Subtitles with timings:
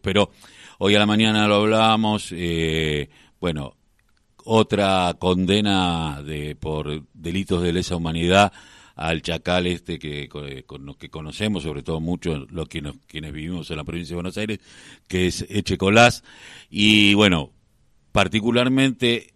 [0.00, 0.30] Pero
[0.78, 2.32] hoy a la mañana lo hablábamos,
[3.40, 3.74] bueno,
[4.44, 8.52] otra condena de por delitos de lesa humanidad
[8.96, 13.78] al chacal este que, con, que conocemos, sobre todo muchos los que quienes vivimos en
[13.78, 14.58] la provincia de Buenos Aires,
[15.08, 16.22] que es Echecolás.
[16.68, 17.50] Y bueno,
[18.12, 19.32] particularmente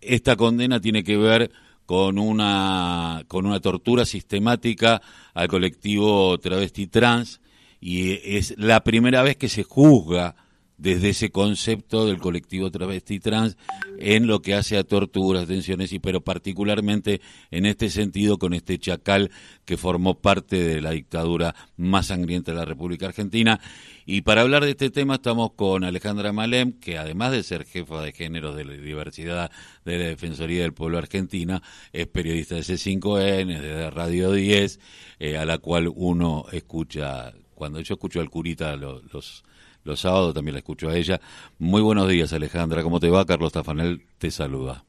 [0.00, 1.50] esta condena tiene que ver
[1.86, 5.02] con una, con una tortura sistemática
[5.34, 7.40] al colectivo travesti trans
[7.80, 10.36] y es la primera vez que se juzga
[10.80, 13.58] desde ese concepto del colectivo travesti trans
[13.98, 18.78] en lo que hace a torturas, tensiones, y pero particularmente en este sentido con este
[18.78, 19.30] chacal
[19.66, 23.60] que formó parte de la dictadura más sangrienta de la República Argentina.
[24.06, 28.00] Y para hablar de este tema estamos con Alejandra Malem, que además de ser jefa
[28.00, 29.50] de género de la diversidad
[29.84, 31.62] de la Defensoría del Pueblo Argentina,
[31.92, 34.80] es periodista de C5N, de Radio 10,
[35.18, 39.44] eh, a la cual uno escucha, cuando yo escucho al curita los
[39.84, 41.20] los sábados también la escucho a ella.
[41.58, 42.82] Muy buenos días, Alejandra.
[42.82, 43.26] ¿Cómo te va?
[43.26, 44.84] Carlos Tafanel te saluda.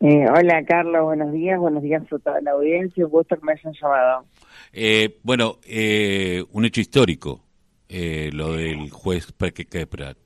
[0.00, 1.02] Eh, hola, Carlos.
[1.02, 1.58] Buenos días.
[1.58, 3.04] Buenos días a toda la audiencia.
[3.04, 4.24] Un gusto que me hayan llamado.
[4.72, 7.40] Eh, bueno, eh, un hecho histórico,
[7.88, 10.16] lo del juez Keprat.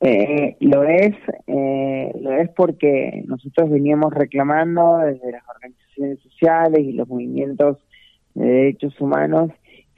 [0.00, 1.16] lo es,
[1.46, 7.78] lo es porque nosotros veníamos reclamando desde las organizaciones sociales y los movimientos
[8.34, 9.50] de derechos humanos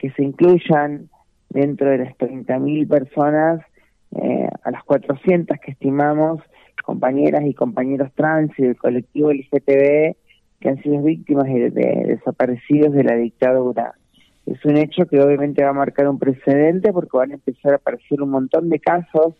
[0.05, 1.09] que se incluyan
[1.49, 3.61] dentro de las 30.000 personas
[4.11, 6.43] eh, a las 400 que estimamos,
[6.83, 10.15] compañeras y compañeros trans y del colectivo LGTB
[10.59, 13.95] que han sido víctimas de, desaparecidos de la dictadura.
[14.45, 17.77] Es un hecho que obviamente va a marcar un precedente porque van a empezar a
[17.77, 19.33] aparecer un montón de casos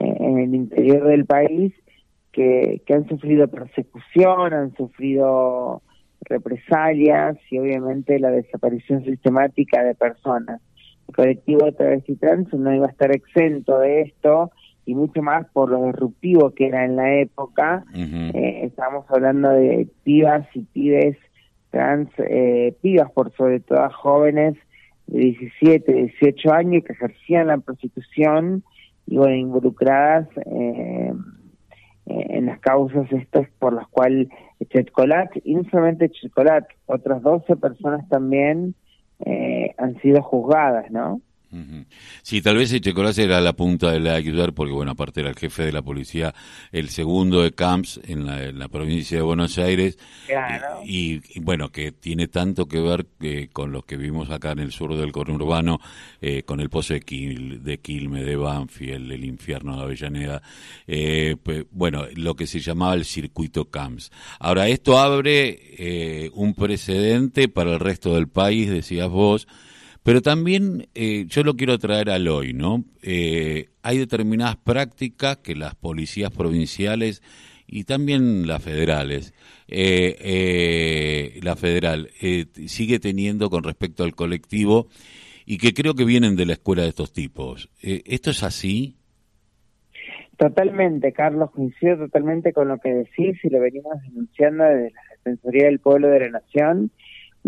[0.00, 1.74] eh, en el interior del país
[2.32, 5.82] que, que han sufrido persecución, han sufrido
[6.28, 10.60] represalias y obviamente la desaparición sistemática de personas
[11.08, 14.50] el colectivo de travesti trans no iba a estar exento de esto
[14.84, 17.84] y mucho más por lo disruptivo que era en la época.
[17.94, 21.16] Eh, estamos hablando de pibas y pibes
[21.70, 24.54] trans, eh, pibas por sobre todo jóvenes
[25.06, 28.62] de 17, 18 años que ejercían la prostitución
[29.06, 31.12] y bueno, involucradas eh,
[32.06, 34.28] en las causas estas por las cuales
[34.70, 35.64] Chetcolat, y no
[36.86, 38.74] otras 12 personas también
[39.24, 41.20] eh, han sido juzgadas, ¿no?
[42.22, 45.36] Sí, tal vez Echecolás era la punta de la ayudar porque, bueno, aparte era el
[45.36, 46.34] jefe de la policía,
[46.72, 49.98] el segundo de Camps en la, provincia de Buenos Aires.
[50.84, 54.72] Y, bueno, que tiene tanto que ver eh, con lo que vimos acá en el
[54.72, 55.80] sur del conurbano,
[56.20, 60.42] eh, con el pozo de, de Quilme, de Banfield, el infierno de Avellaneda.
[60.86, 64.10] Eh, pues, bueno, lo que se llamaba el circuito Camps.
[64.38, 69.48] Ahora, esto abre un precedente para el resto del país, decías vos
[70.08, 72.82] pero también eh, yo lo quiero traer al hoy, ¿no?
[73.02, 77.22] Eh, hay determinadas prácticas que las policías provinciales
[77.66, 79.34] y también las federales,
[79.68, 82.08] eh, la federal
[82.68, 84.86] sigue teniendo con respecto al colectivo
[85.44, 87.68] y que creo que vienen de la escuela de estos tipos.
[87.82, 88.96] ¿Esto es así?
[90.38, 95.66] Totalmente, Carlos, coincido totalmente con lo que decís y lo venimos denunciando desde la Defensoría
[95.66, 96.92] del Pueblo de la Nación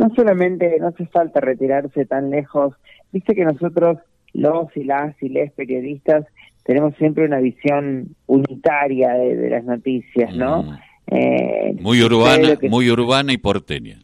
[0.00, 2.75] no solamente no hace falta retirarse tan lejos,
[3.12, 3.99] viste que nosotros,
[4.33, 6.25] los y las y les periodistas,
[6.65, 10.62] tenemos siempre una visión unitaria de, las noticias, ¿no?
[10.62, 10.78] Mm.
[11.09, 13.99] Eh, muy urbana, muy urbana y porteña.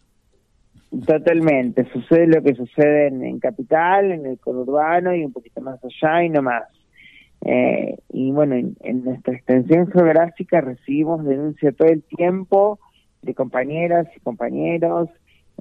[1.06, 6.24] Totalmente, sucede lo que sucede en, Capital, en el conurbano y un poquito más allá
[6.24, 6.64] y no más.
[7.42, 12.80] Eh, y bueno, en, nuestra extensión geográfica recibimos denuncia todo el tiempo
[13.22, 15.08] de compañeras y compañeros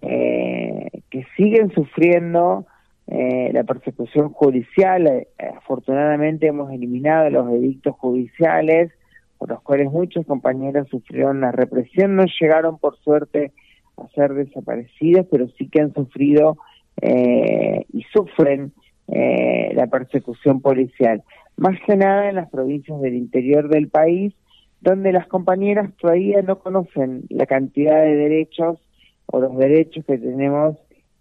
[0.01, 2.65] eh, que siguen sufriendo
[3.07, 5.07] eh, la persecución judicial.
[5.07, 8.91] Eh, afortunadamente hemos eliminado los edictos judiciales
[9.37, 12.15] por los cuales muchos compañeros sufrieron la represión.
[12.15, 13.51] No llegaron, por suerte,
[13.97, 16.57] a ser desaparecidos, pero sí que han sufrido
[17.01, 18.71] y sufren
[19.07, 21.21] la persecución policial.
[21.57, 24.33] Más que nada en las provincias del interior del país,
[24.79, 28.79] donde las compañeras todavía no conocen la cantidad de derechos
[29.27, 30.77] o los derechos que tenemos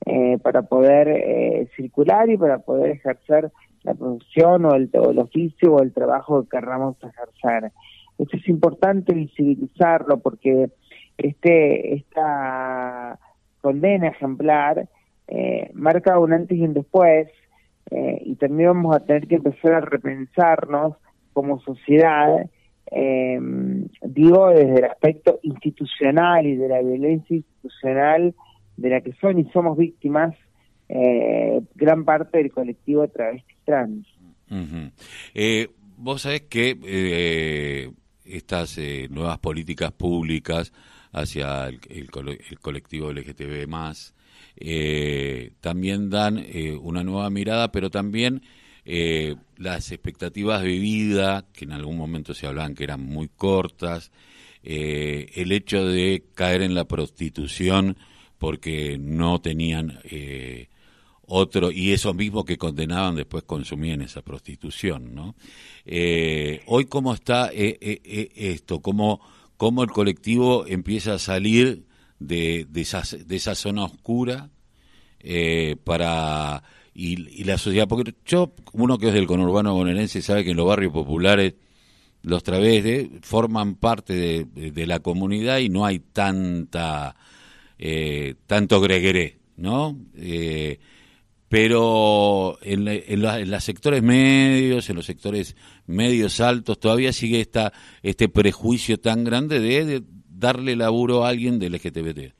[0.06, 3.50] eh, para poder eh, circular y para poder ejercer
[3.84, 7.72] la producción o el, oficio o el trabajo que querramos ejercer.
[8.18, 10.70] Esto es importante visibilizarlo porque
[11.16, 13.18] este esta
[13.62, 14.88] condena ejemplar
[15.28, 17.28] eh, marca un antes y un después
[17.90, 20.96] y también vamos a tener que empezar a repensarnos
[21.32, 22.46] como sociedad
[22.90, 23.38] eh,
[24.02, 28.34] digo desde el aspecto institucional y de la violencia institucional
[28.76, 30.34] de la que son y somos víctimas
[30.88, 34.06] eh, gran parte del colectivo travesti trans.
[35.34, 37.90] eh, vos sabés que eh,
[38.24, 40.72] estas eh, nuevas políticas públicas
[41.12, 44.14] hacia el, el, colectivo LGTB más
[45.60, 46.44] también dan
[46.80, 48.42] una nueva mirada, pero también
[48.84, 54.12] las expectativas de vida, que en algún momento se hablaban que eran muy cortas,
[54.62, 57.96] el hecho de caer en la prostitución
[58.38, 60.00] porque no tenían
[61.26, 65.34] otro y esos mismos que condenaban después consumían esa prostitución, ¿no?
[65.84, 69.20] Eh, hoy cómo está eh, eh, esto, cómo,
[69.56, 71.84] cómo el colectivo empieza a salir
[72.18, 74.50] de, de, de esa zona oscura
[75.84, 76.62] para
[76.94, 80.66] y, la sociedad, porque yo, uno que es del conurbano bonaerense sabe que en los
[80.66, 81.54] barrios populares
[82.22, 87.16] los travestis forman parte de, la comunidad y no hay tanta
[88.46, 89.96] tanto gregueré, ¿no?
[91.54, 95.56] pero en, en, los sectores medios, en los sectores
[95.86, 101.74] medios altos, todavía sigue esta, este prejuicio tan grande de, darle laburo a alguien del
[101.74, 102.34] LGBT.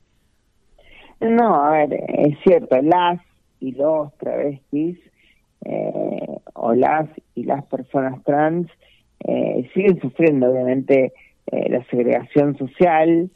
[1.20, 3.20] No, a ver, es cierto, las
[3.64, 4.98] y los travestis
[5.64, 8.68] eh, o las y las personas trans
[9.20, 11.12] eh, siguen sufriendo obviamente
[11.46, 13.30] eh, la segregación social.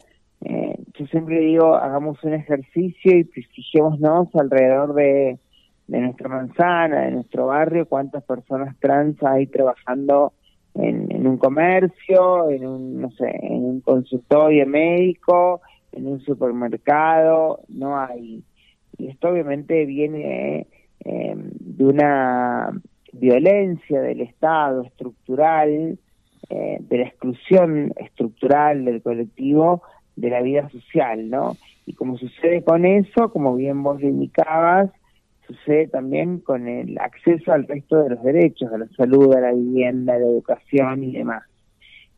[0.99, 5.39] yo siempre digo, hagamos un ejercicio y prestigiémonos alrededor de
[5.89, 10.35] de nuestra manzana, de nuestro barrio, cuántas personas trans hay trabajando
[10.75, 17.99] en, un comercio, en un, no sé, en un consultorio médico, en un supermercado, no
[17.99, 18.45] hay.
[18.99, 20.67] Y esto obviamente viene
[21.05, 22.71] eh, de una
[23.13, 25.99] violencia del Estado estructural,
[26.51, 29.83] eh, de la exclusión estructural del colectivo
[30.17, 31.57] de la vida social, ¿no?
[31.87, 34.91] Y como sucede con eso, como bien vos le indicabas,
[35.47, 39.53] sucede también con el acceso al resto de los derechos, a la salud, a la
[39.53, 41.45] vivienda, a la educación y demás.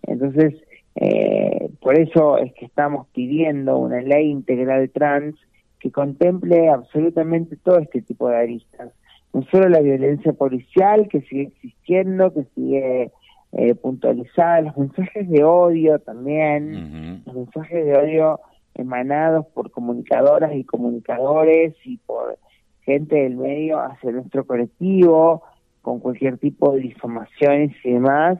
[0.02, 0.54] Entonces,
[0.96, 5.36] eh, por eso es que estamos pidiendo una ley integral trans
[5.80, 8.92] que contemple absolutamente todo este tipo de aristas.
[9.32, 13.12] No solo la violencia policial que sigue existiendo, que sigue
[13.52, 18.40] eh, puntualizada, los mensajes de odio también, los mensajes de odio
[18.74, 22.38] emanados por comunicadoras y comunicadores y por
[22.82, 25.42] gente del medio hacia nuestro colectivo,
[25.82, 28.38] con cualquier tipo de difamaciones y demás,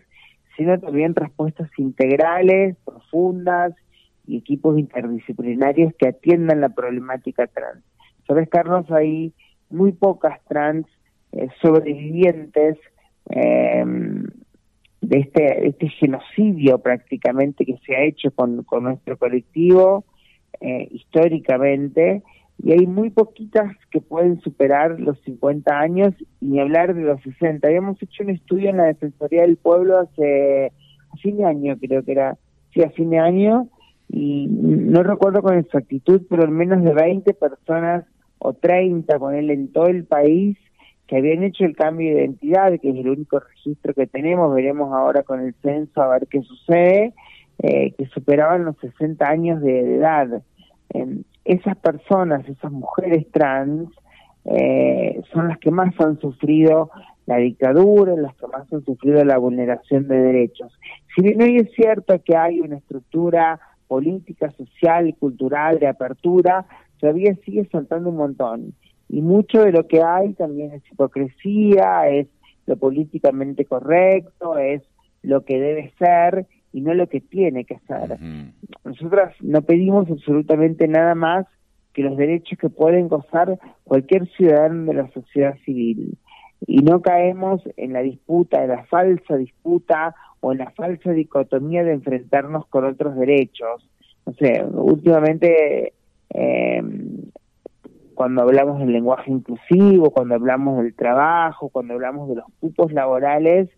[0.57, 3.75] sino también respuestas integrales, profundas
[4.27, 7.83] y equipos interdisciplinarios que atiendan la problemática trans.
[8.27, 9.33] Sabes, Carlos, hay
[9.71, 10.87] muy pocas trans
[11.33, 12.79] eh, sobrevivientes
[13.29, 14.25] em,
[15.01, 20.05] de este, este genocidio prácticamente que se ha hecho con, con nuestro colectivo
[20.61, 22.23] eh, históricamente
[22.63, 27.23] y hay muy poquitas que pueden superar los 50 años y ni hablar de los
[27.23, 27.67] 60.
[27.67, 30.73] Habíamos hecho un estudio en la Defensoría del Pueblo hace
[31.23, 32.37] fin de año, creo que era,
[32.73, 33.69] sí, a fin de año,
[34.13, 38.05] y no recuerdo con exactitud, pero al menos de 20 personas
[38.39, 40.57] o 30 con él en todo el país
[41.07, 44.93] que habían hecho el cambio de identidad, que es el único registro que tenemos, veremos
[44.93, 47.15] ahora con el censo a ver qué sucede,
[47.59, 50.43] eh, que superaban los 60 años de, edad.
[50.91, 53.91] Em, esas personas, esas mujeres trans,
[54.45, 56.91] eh, son las que más han sufrido
[57.27, 60.73] la dictadura, las que más han sufrido la vulneración de derechos.
[61.15, 66.65] Si bien hoy es cierto que hay una estructura política, social y cultural de apertura,
[67.01, 68.75] todavía sigue saltando un montón.
[69.09, 72.29] Y mucho de lo que hay también es hipocresía, es
[72.67, 74.83] lo políticamente correcto, es
[75.23, 78.17] lo que debe ser y no lo que tiene que ser.
[78.85, 81.47] Nosotras no pedimos absolutamente nada más
[81.93, 86.17] que los derechos que pueden gozar cualquier ciudadano de la sociedad civil.
[86.65, 91.93] Y no caemos en la disputa, en la falsa disputa o la falsa dicotomía de
[91.93, 93.89] enfrentarnos con otros derechos.
[94.27, 95.93] No sé, últimamente
[96.35, 96.83] eh,
[98.21, 103.71] cuando hablamos del lenguaje inclusivo, cuando hablamos del trabajo, cuando hablamos de los cupos laborales,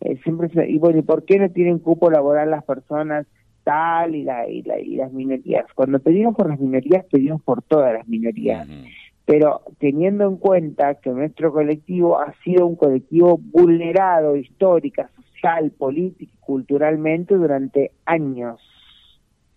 [0.00, 3.26] eh, siempre y bueno, ¿y por qué no tienen cupo laboral las personas
[3.62, 5.66] tal y, la, y, las minorías?
[5.74, 8.68] Cuando pedimos por las minorías, pedimos por todas las minorías.
[9.26, 15.08] Pero teniendo en cuenta que nuestro colectivo ha sido un colectivo vulnerado histórica,
[15.44, 18.60] social, política y culturalmente durante años.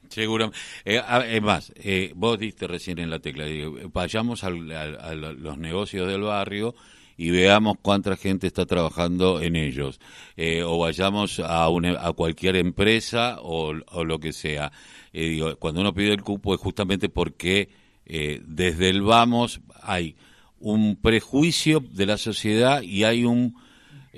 [0.09, 0.51] Seguro.
[0.85, 3.45] Eh, es más, eh, vos diste recién en la tecla,
[3.91, 6.73] vayamos a los negocios del barrio
[7.17, 9.99] y veamos cuánta gente está trabajando en ellos.
[10.37, 14.71] Eh, o vayamos a, una, a cualquier empresa o, lo que sea.
[15.11, 17.69] Eh, cuando uno pide el cupo es justamente porque
[18.05, 20.15] eh, desde el vamos hay
[20.59, 23.55] un prejuicio de la sociedad y hay un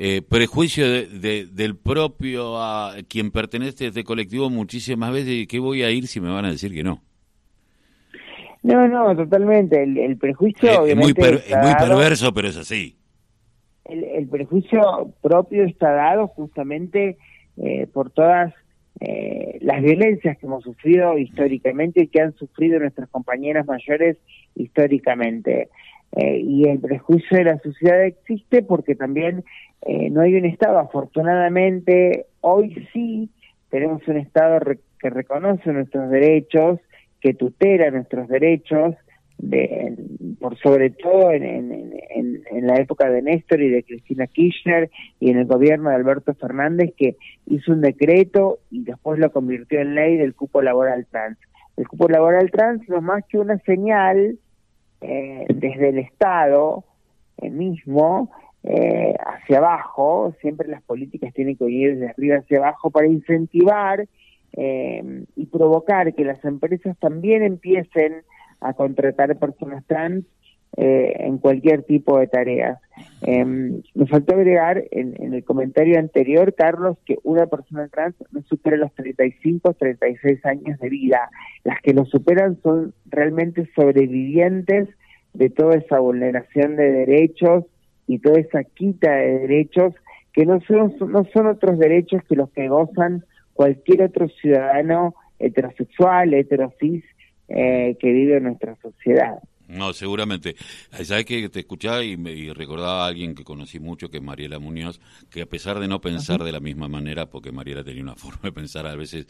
[0.01, 5.83] eh, prejuicio del propio a quien pertenece a este colectivo muchísimas veces y que voy
[5.83, 7.01] a ir si me van a decir que no.
[8.63, 9.83] No, no, totalmente.
[9.83, 12.95] El, prejuicio es, muy, perverso, pero es así.
[13.83, 17.17] El, prejuicio propio está dado justamente
[17.57, 18.53] eh, por todas
[19.01, 24.15] eh, las violencias que hemos sufrido históricamente y que han sufrido nuestras compañeras mayores
[24.55, 25.67] históricamente.
[26.15, 29.43] Eh, y el prejuicio de la sociedad existe porque también
[29.81, 30.79] eh, no hay un Estado.
[30.79, 33.29] Afortunadamente, hoy sí
[33.69, 34.59] tenemos un Estado
[34.99, 36.79] que reconoce nuestros derechos,
[37.21, 38.95] que tutela nuestros derechos,
[39.37, 39.95] de,
[40.39, 41.45] por sobre todo en,
[42.09, 44.89] en, la época de Néstor y de Cristina Kirchner
[45.19, 47.15] y en el gobierno de Alberto Fernández que
[47.47, 51.37] hizo un decreto y después lo convirtió en ley del cupo laboral trans.
[51.77, 54.37] El cupo laboral trans no es más que una señal
[55.01, 56.83] eh, desde el Estado
[57.41, 58.29] mismo
[58.63, 64.05] eh, hacia abajo, siempre las políticas tienen que ir desde arriba hacia abajo para incentivar
[64.53, 68.23] eh, y provocar que las empresas también empiecen
[68.59, 70.25] a contratar personas trans
[70.77, 72.79] eh, en cualquier tipo de tareas.
[73.21, 78.77] Eh, me faltó agregar en, el comentario anterior, Carlos, que una persona trans no supera
[78.77, 81.29] los 35, 36 años de vida.
[81.63, 84.89] Las que lo superan son realmente sobrevivientes
[85.33, 87.65] de toda esa vulneración de derechos
[88.07, 89.93] y toda esa quita de derechos
[90.33, 96.33] que no son, no son otros derechos que los que gozan cualquier otro ciudadano heterosexual,
[96.33, 97.03] heterosis,
[97.49, 99.39] eh, que vive en nuestra sociedad.
[99.69, 100.55] No, seguramente.
[101.03, 104.57] Sabes que te escuchaba y, me, recordaba a alguien que conocí mucho, que es Mariela
[104.57, 104.99] Muñoz,
[105.29, 108.39] que a pesar de no pensar de la misma manera, porque Mariela tenía una forma
[108.41, 109.27] de pensar a veces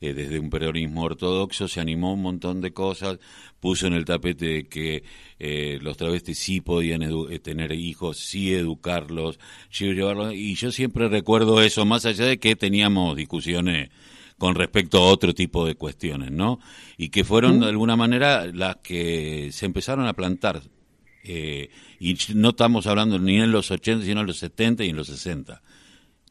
[0.00, 3.18] eh, desde un peronismo ortodoxo, se animó un montón de cosas,
[3.60, 5.04] puso en el tapete que
[5.38, 11.08] eh, los travestis sí podían eh, tener hijos, sí educarlos, sí llevarlos, y yo siempre
[11.08, 13.90] recuerdo eso, más allá de que teníamos discusiones
[14.42, 16.58] con respecto a otro tipo de cuestiones, ¿no?
[16.96, 20.62] Y que fueron de alguna manera las que se empezaron a plantar.
[21.22, 21.68] Eh,
[22.00, 25.06] y no estamos hablando ni en los 80, sino en los 70 y en los
[25.06, 25.62] 60.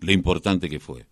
[0.01, 1.05] Lo importante que fue.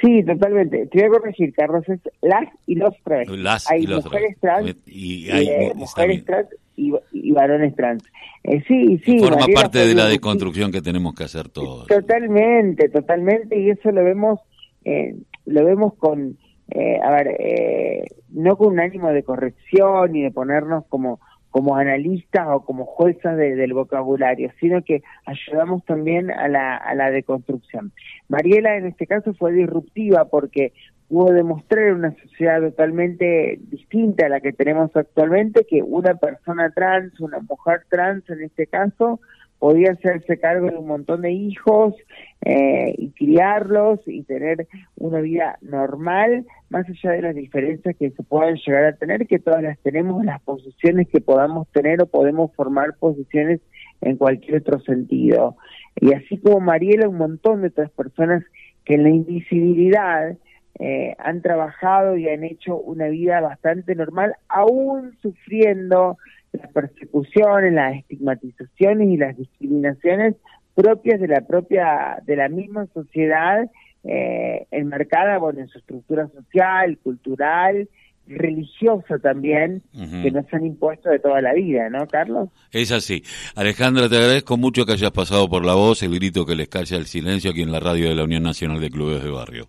[0.00, 0.86] Sí, totalmente.
[0.86, 3.28] Te voy a corregir, Carlos, es las y los trans.
[3.28, 8.02] Las hay y los mujeres trans, y hay eh, mujeres trans y, varones trans.
[8.44, 9.18] Eh, sí, sí.
[9.18, 11.86] Forma parte de la deconstrucción que tenemos que hacer todos.
[11.86, 14.40] Totalmente, totalmente, y eso lo vemos
[14.84, 16.36] eh, lo vemos con,
[16.70, 21.20] eh, a ver, eh, no con un ánimo de corrección ni de ponernos como
[21.50, 27.10] como analistas o como juezas del vocabulario, sino que ayudamos también a la, a la
[27.10, 27.92] deconstrucción.
[28.28, 30.72] Mariela en este caso fue disruptiva porque
[31.08, 37.18] pudo demostrar una sociedad totalmente distinta a la que tenemos actualmente que una persona trans,
[37.18, 39.20] una mujer trans en este caso,
[39.60, 41.94] podía hacerse cargo de un montón de hijos
[42.40, 48.22] eh, y criarlos y tener una vida normal, más allá de las diferencias que se
[48.22, 52.52] puedan llegar a tener, que todas las tenemos, las posiciones que podamos tener o podemos
[52.54, 53.60] formar posiciones
[54.00, 55.56] en cualquier otro sentido.
[55.96, 58.42] Y así como Mariela, un montón de otras personas
[58.86, 60.38] que en la invisibilidad
[60.78, 66.16] eh, han trabajado y han hecho una vida bastante normal, aún sufriendo
[66.52, 70.34] las persecuciones, las estigmatizaciones y las discriminaciones
[70.74, 73.70] propias de la propia, de la misma sociedad
[74.04, 77.88] eh, enmarcada bueno, en su estructura social, cultural,
[78.26, 82.48] religiosa también, que nos han impuesto de toda la vida, ¿no, Carlos?
[82.70, 83.22] Es así.
[83.56, 86.96] Alejandra, te agradezco mucho que hayas pasado por la voz, el grito que les calla
[86.96, 89.68] el silencio aquí en la radio de la Unión Nacional de Clubes de Barrio.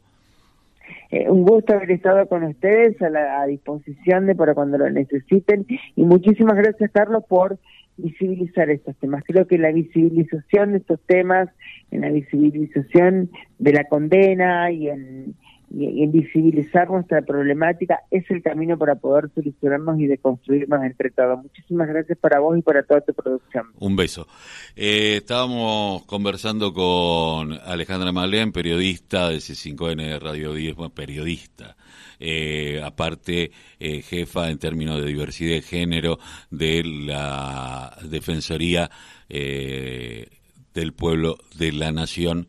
[1.12, 5.66] Eh, un gusto haber estado con ustedes a la disposición de para cuando lo necesiten
[5.96, 7.60] y muchísimas gracias Carlos por
[7.98, 9.24] visibilizar estos temas.
[9.26, 11.50] Creo que la visibilización de estos temas,
[11.92, 15.36] en la visibilización de la condena y en
[15.74, 21.44] y, visibilizar nuestra problemática es el camino para poder solucionarnos y deconstruirnos entre todos.
[21.44, 23.68] Muchísimas gracias para vos y para toda tu producción.
[23.80, 24.28] Un beso.
[24.76, 31.78] Eh, estábamos conversando con Alejandra Malén, periodista de C5N de Radio 10, periodista.
[32.20, 38.90] Eh, aparte eh, jefa en términos de diversidad de género de la Defensoría
[39.30, 42.48] del Pueblo de la Nación